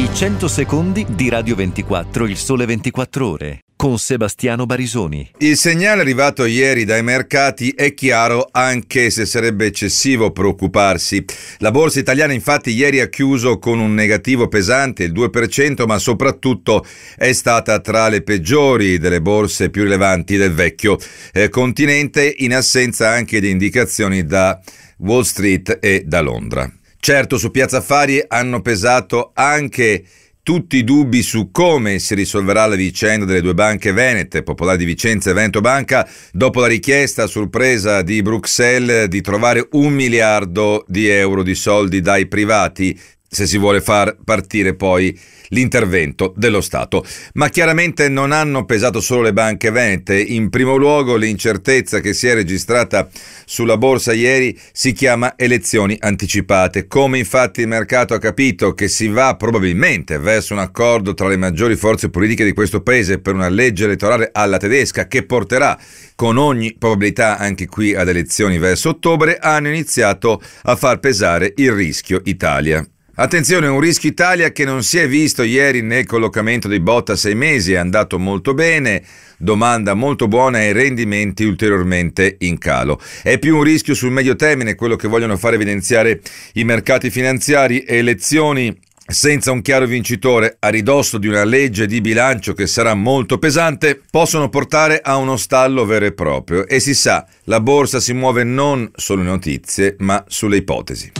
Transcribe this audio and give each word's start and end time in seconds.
I 0.00 0.08
100 0.10 0.48
secondi 0.48 1.04
di 1.10 1.28
Radio 1.28 1.54
24, 1.54 2.26
il 2.26 2.38
sole 2.38 2.64
24 2.64 3.28
ore, 3.28 3.58
con 3.76 3.98
Sebastiano 3.98 4.64
Barisoni. 4.64 5.32
Il 5.36 5.58
segnale 5.58 6.00
arrivato 6.00 6.46
ieri 6.46 6.86
dai 6.86 7.02
mercati 7.02 7.68
è 7.76 7.92
chiaro 7.92 8.48
anche 8.50 9.10
se 9.10 9.26
sarebbe 9.26 9.66
eccessivo 9.66 10.30
preoccuparsi. 10.30 11.22
La 11.58 11.70
borsa 11.70 11.98
italiana 11.98 12.32
infatti 12.32 12.70
ieri 12.70 13.00
ha 13.00 13.10
chiuso 13.10 13.58
con 13.58 13.78
un 13.78 13.92
negativo 13.92 14.48
pesante, 14.48 15.04
il 15.04 15.12
2%, 15.12 15.84
ma 15.84 15.98
soprattutto 15.98 16.82
è 17.14 17.32
stata 17.32 17.78
tra 17.80 18.08
le 18.08 18.22
peggiori 18.22 18.96
delle 18.96 19.20
borse 19.20 19.68
più 19.68 19.82
rilevanti 19.82 20.38
del 20.38 20.54
vecchio 20.54 20.96
eh, 21.34 21.50
continente 21.50 22.36
in 22.38 22.54
assenza 22.54 23.10
anche 23.10 23.38
di 23.38 23.50
indicazioni 23.50 24.24
da 24.24 24.58
Wall 25.00 25.24
Street 25.24 25.76
e 25.78 26.04
da 26.06 26.22
Londra. 26.22 26.72
Certo, 27.02 27.38
su 27.38 27.50
Piazza 27.50 27.78
Affari 27.78 28.22
hanno 28.28 28.60
pesato 28.60 29.30
anche 29.32 30.04
tutti 30.42 30.76
i 30.76 30.84
dubbi 30.84 31.22
su 31.22 31.50
come 31.50 31.98
si 31.98 32.14
risolverà 32.14 32.66
la 32.66 32.74
vicenda 32.74 33.24
delle 33.24 33.40
due 33.40 33.54
banche 33.54 33.92
venete, 33.92 34.42
Popolare 34.42 34.76
di 34.76 34.84
Vicenza 34.84 35.30
e 35.30 35.32
Vento 35.32 35.62
Banca, 35.62 36.06
dopo 36.30 36.60
la 36.60 36.66
richiesta 36.66 37.22
a 37.22 37.26
sorpresa 37.26 38.02
di 38.02 38.20
Bruxelles 38.20 39.06
di 39.06 39.22
trovare 39.22 39.66
un 39.72 39.94
miliardo 39.94 40.84
di 40.88 41.08
euro 41.08 41.42
di 41.42 41.54
soldi 41.54 42.02
dai 42.02 42.26
privati 42.26 42.98
se 43.32 43.46
si 43.46 43.58
vuole 43.58 43.80
far 43.80 44.16
partire 44.24 44.74
poi 44.74 45.16
l'intervento 45.50 46.34
dello 46.36 46.60
Stato. 46.60 47.04
Ma 47.34 47.48
chiaramente 47.48 48.08
non 48.08 48.32
hanno 48.32 48.64
pesato 48.64 49.00
solo 49.00 49.22
le 49.22 49.32
banche 49.32 49.70
venete, 49.70 50.20
in 50.20 50.50
primo 50.50 50.74
luogo 50.74 51.14
l'incertezza 51.14 52.00
che 52.00 52.12
si 52.12 52.26
è 52.26 52.34
registrata 52.34 53.08
sulla 53.44 53.76
borsa 53.76 54.12
ieri 54.12 54.58
si 54.72 54.92
chiama 54.92 55.34
elezioni 55.36 55.96
anticipate, 56.00 56.88
come 56.88 57.18
infatti 57.18 57.60
il 57.60 57.68
mercato 57.68 58.14
ha 58.14 58.18
capito 58.18 58.74
che 58.74 58.88
si 58.88 59.06
va 59.06 59.36
probabilmente 59.36 60.18
verso 60.18 60.52
un 60.52 60.60
accordo 60.60 61.14
tra 61.14 61.28
le 61.28 61.36
maggiori 61.36 61.76
forze 61.76 62.10
politiche 62.10 62.44
di 62.44 62.52
questo 62.52 62.82
paese 62.82 63.20
per 63.20 63.34
una 63.34 63.48
legge 63.48 63.84
elettorale 63.84 64.30
alla 64.32 64.56
tedesca 64.56 65.06
che 65.06 65.24
porterà 65.24 65.78
con 66.16 66.36
ogni 66.36 66.74
probabilità 66.76 67.38
anche 67.38 67.66
qui 67.66 67.94
ad 67.94 68.08
elezioni 68.08 68.58
verso 68.58 68.90
ottobre, 68.90 69.38
hanno 69.38 69.68
iniziato 69.68 70.42
a 70.62 70.74
far 70.74 70.98
pesare 70.98 71.52
il 71.56 71.72
rischio 71.72 72.20
Italia. 72.24 72.84
Attenzione, 73.20 73.66
un 73.66 73.80
rischio 73.80 74.08
Italia 74.08 74.50
che 74.50 74.64
non 74.64 74.82
si 74.82 74.96
è 74.96 75.06
visto 75.06 75.42
ieri 75.42 75.82
nel 75.82 76.06
collocamento 76.06 76.68
dei 76.68 76.80
bot 76.80 77.10
a 77.10 77.16
sei 77.16 77.34
mesi, 77.34 77.74
è 77.74 77.76
andato 77.76 78.18
molto 78.18 78.54
bene, 78.54 79.02
domanda 79.36 79.92
molto 79.92 80.26
buona 80.26 80.62
e 80.62 80.72
rendimenti 80.72 81.44
ulteriormente 81.44 82.36
in 82.38 82.56
calo. 82.56 82.98
È 83.22 83.38
più 83.38 83.56
un 83.56 83.62
rischio 83.62 83.92
sul 83.92 84.10
medio 84.10 84.36
termine, 84.36 84.74
quello 84.74 84.96
che 84.96 85.06
vogliono 85.06 85.36
far 85.36 85.52
evidenziare 85.52 86.22
i 86.54 86.64
mercati 86.64 87.10
finanziari, 87.10 87.84
elezioni 87.86 88.74
senza 89.06 89.52
un 89.52 89.60
chiaro 89.60 89.84
vincitore 89.84 90.56
a 90.58 90.70
ridosso 90.70 91.18
di 91.18 91.26
una 91.26 91.44
legge 91.44 91.84
di 91.84 92.00
bilancio 92.00 92.54
che 92.54 92.66
sarà 92.66 92.94
molto 92.94 93.36
pesante, 93.36 94.00
possono 94.10 94.48
portare 94.48 94.98
a 94.98 95.16
uno 95.16 95.36
stallo 95.36 95.84
vero 95.84 96.06
e 96.06 96.12
proprio. 96.12 96.66
E 96.66 96.80
si 96.80 96.94
sa, 96.94 97.26
la 97.44 97.60
borsa 97.60 98.00
si 98.00 98.14
muove 98.14 98.44
non 98.44 98.90
sulle 98.94 99.24
notizie, 99.24 99.96
ma 99.98 100.24
sulle 100.26 100.56
ipotesi. 100.56 101.19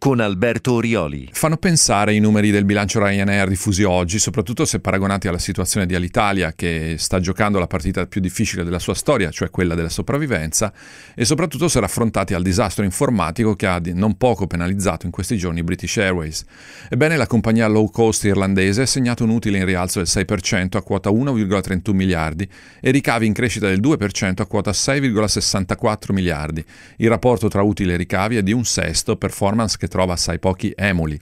con 0.00 0.18
Alberto 0.18 0.72
Orioli. 0.72 1.28
Fanno 1.30 1.58
pensare 1.58 2.14
i 2.14 2.20
numeri 2.20 2.50
del 2.50 2.64
bilancio 2.64 3.04
Ryanair 3.04 3.46
diffusi 3.48 3.82
oggi, 3.82 4.18
soprattutto 4.18 4.64
se 4.64 4.80
paragonati 4.80 5.28
alla 5.28 5.36
situazione 5.36 5.84
di 5.84 5.94
Alitalia 5.94 6.54
che 6.54 6.94
sta 6.96 7.20
giocando 7.20 7.58
la 7.58 7.66
partita 7.66 8.06
più 8.06 8.22
difficile 8.22 8.64
della 8.64 8.78
sua 8.78 8.94
storia, 8.94 9.28
cioè 9.28 9.50
quella 9.50 9.74
della 9.74 9.90
sopravvivenza, 9.90 10.72
e 11.14 11.26
soprattutto 11.26 11.68
se 11.68 11.80
raffrontati 11.80 12.32
al 12.32 12.40
disastro 12.40 12.82
informatico 12.82 13.54
che 13.54 13.66
ha 13.66 13.78
non 13.92 14.16
poco 14.16 14.46
penalizzato 14.46 15.04
in 15.04 15.12
questi 15.12 15.36
giorni 15.36 15.62
British 15.62 15.98
Airways. 15.98 16.46
Ebbene, 16.88 17.18
la 17.18 17.26
compagnia 17.26 17.68
low 17.68 17.90
cost 17.90 18.24
irlandese 18.24 18.80
ha 18.80 18.86
segnato 18.86 19.24
un 19.24 19.30
utile 19.30 19.58
in 19.58 19.66
rialzo 19.66 19.98
del 19.98 20.08
6% 20.10 20.78
a 20.78 20.82
quota 20.82 21.10
1,31 21.10 21.92
miliardi 21.92 22.48
e 22.80 22.90
ricavi 22.90 23.26
in 23.26 23.34
crescita 23.34 23.66
del 23.66 23.80
2% 23.80 24.40
a 24.40 24.46
quota 24.46 24.70
6,64 24.70 26.14
miliardi. 26.14 26.64
Il 26.96 27.10
rapporto 27.10 27.48
tra 27.48 27.60
utile 27.60 27.92
e 27.92 27.96
ricavi 27.98 28.36
è 28.36 28.42
di 28.42 28.52
un 28.52 28.64
sesto, 28.64 29.16
performance 29.16 29.76
che 29.76 29.88
trova 29.90 30.14
assai 30.14 30.38
pochi 30.38 30.72
emuli. 30.74 31.20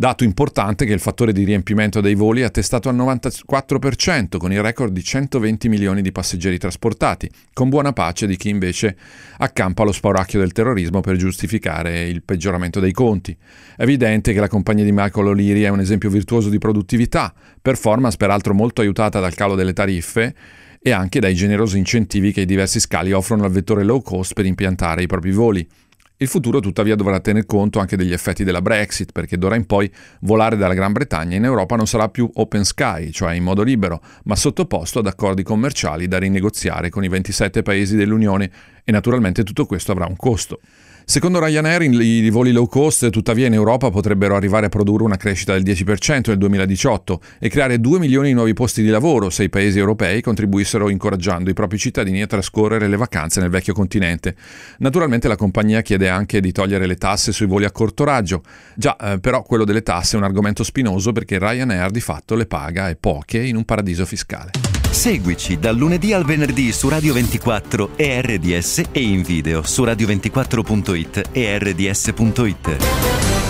Dato 0.00 0.24
importante 0.24 0.86
che 0.86 0.94
il 0.94 0.98
fattore 0.98 1.30
di 1.30 1.44
riempimento 1.44 2.00
dei 2.00 2.14
voli 2.14 2.40
è 2.40 2.44
attestato 2.44 2.88
al 2.88 2.96
94%, 2.96 4.38
con 4.38 4.50
il 4.50 4.62
record 4.62 4.94
di 4.94 5.02
120 5.02 5.68
milioni 5.68 6.00
di 6.00 6.10
passeggeri 6.10 6.56
trasportati, 6.56 7.30
con 7.52 7.68
buona 7.68 7.92
pace 7.92 8.26
di 8.26 8.38
chi 8.38 8.48
invece 8.48 8.96
accampa 9.36 9.82
lo 9.82 9.92
spauracchio 9.92 10.38
del 10.38 10.52
terrorismo 10.52 11.00
per 11.00 11.16
giustificare 11.16 12.08
il 12.08 12.22
peggioramento 12.22 12.80
dei 12.80 12.92
conti. 12.92 13.36
È 13.76 13.82
evidente 13.82 14.32
che 14.32 14.40
la 14.40 14.48
compagnia 14.48 14.84
di 14.84 14.92
Michael 14.92 15.26
O'Leary 15.26 15.62
è 15.64 15.68
un 15.68 15.80
esempio 15.80 16.08
virtuoso 16.08 16.48
di 16.48 16.56
produttività, 16.56 17.34
performance 17.60 18.16
peraltro 18.16 18.54
molto 18.54 18.80
aiutata 18.80 19.20
dal 19.20 19.34
calo 19.34 19.54
delle 19.54 19.74
tariffe 19.74 20.34
e 20.80 20.92
anche 20.92 21.20
dai 21.20 21.34
generosi 21.34 21.76
incentivi 21.76 22.32
che 22.32 22.40
i 22.40 22.46
diversi 22.46 22.80
scali 22.80 23.12
offrono 23.12 23.44
al 23.44 23.50
vettore 23.50 23.84
low 23.84 24.00
cost 24.00 24.32
per 24.32 24.46
impiantare 24.46 25.02
i 25.02 25.06
propri 25.06 25.30
voli. 25.30 25.68
Il 26.22 26.28
futuro 26.28 26.60
tuttavia 26.60 26.96
dovrà 26.96 27.18
tener 27.18 27.46
conto 27.46 27.78
anche 27.78 27.96
degli 27.96 28.12
effetti 28.12 28.44
della 28.44 28.60
Brexit, 28.60 29.10
perché 29.10 29.38
d'ora 29.38 29.54
in 29.54 29.64
poi 29.64 29.90
volare 30.20 30.58
dalla 30.58 30.74
Gran 30.74 30.92
Bretagna 30.92 31.34
in 31.34 31.44
Europa 31.44 31.76
non 31.76 31.86
sarà 31.86 32.10
più 32.10 32.28
open 32.34 32.62
sky, 32.62 33.10
cioè 33.10 33.32
in 33.32 33.42
modo 33.42 33.62
libero, 33.62 34.02
ma 34.24 34.36
sottoposto 34.36 34.98
ad 34.98 35.06
accordi 35.06 35.42
commerciali 35.42 36.08
da 36.08 36.18
rinegoziare 36.18 36.90
con 36.90 37.04
i 37.04 37.08
27 37.08 37.62
paesi 37.62 37.96
dell'Unione 37.96 38.50
e 38.84 38.92
naturalmente 38.92 39.44
tutto 39.44 39.64
questo 39.64 39.92
avrà 39.92 40.04
un 40.04 40.16
costo. 40.16 40.60
Secondo 41.04 41.44
Ryanair 41.44 41.82
i 41.82 42.30
voli 42.30 42.52
low 42.52 42.66
cost 42.66 43.10
tuttavia 43.10 43.46
in 43.46 43.52
Europa 43.52 43.90
potrebbero 43.90 44.36
arrivare 44.36 44.66
a 44.66 44.68
produrre 44.68 45.02
una 45.02 45.16
crescita 45.16 45.52
del 45.58 45.62
10% 45.62 46.28
nel 46.28 46.38
2018 46.38 47.20
e 47.38 47.48
creare 47.48 47.80
2 47.80 47.98
milioni 47.98 48.28
di 48.28 48.34
nuovi 48.34 48.52
posti 48.52 48.82
di 48.82 48.88
lavoro 48.88 49.28
se 49.28 49.44
i 49.44 49.48
paesi 49.48 49.78
europei 49.78 50.20
contribuissero 50.22 50.88
incoraggiando 50.88 51.50
i 51.50 51.54
propri 51.54 51.78
cittadini 51.78 52.22
a 52.22 52.26
trascorrere 52.26 52.86
le 52.86 52.96
vacanze 52.96 53.40
nel 53.40 53.50
vecchio 53.50 53.74
continente. 53.74 54.36
Naturalmente 54.78 55.26
la 55.26 55.36
compagnia 55.36 55.82
chiede 55.82 56.08
anche 56.08 56.40
di 56.40 56.52
togliere 56.52 56.86
le 56.86 56.96
tasse 56.96 57.32
sui 57.32 57.46
voli 57.46 57.64
a 57.64 57.72
corto 57.72 58.04
raggio. 58.04 58.42
Già, 58.76 58.96
eh, 58.96 59.18
però 59.18 59.42
quello 59.42 59.64
delle 59.64 59.82
tasse 59.82 60.14
è 60.14 60.18
un 60.18 60.24
argomento 60.24 60.62
spinoso 60.62 61.12
perché 61.12 61.38
Ryanair 61.38 61.90
di 61.90 62.00
fatto 62.00 62.36
le 62.36 62.46
paga 62.46 62.88
e 62.88 62.96
poche 62.96 63.38
in 63.38 63.56
un 63.56 63.64
paradiso 63.64 64.06
fiscale. 64.06 64.69
Seguici 64.90 65.58
dal 65.58 65.76
lunedì 65.76 66.12
al 66.12 66.24
venerdì 66.24 66.72
su 66.72 66.88
Radio 66.88 67.14
24 67.14 67.90
e 67.96 68.20
RDS 68.20 68.82
e 68.92 69.00
in 69.00 69.22
video 69.22 69.62
su 69.62 69.84
radio24.it 69.84 71.30
e 71.32 71.58
rds.it. 71.58 73.49